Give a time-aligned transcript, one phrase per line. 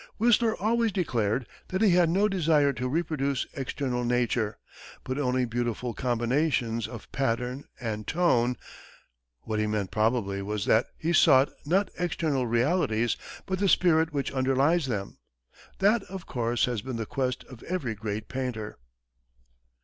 [0.17, 4.57] Whistler always declared that he had no desire to reproduce external nature,
[5.03, 8.57] but only beautiful combinations of pattern, and tone;
[9.41, 14.31] what he meant, probably, was that he sought, not external realities, but the spirit which
[14.33, 15.19] underlies them.
[15.77, 18.79] That, of course, has been the quest of every great painter.